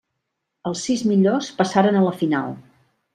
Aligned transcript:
Els 0.69 0.85
sis 0.87 1.03
millors 1.11 1.49
passaren 1.59 1.99
a 1.99 2.03
la 2.07 2.15
final. 2.23 2.57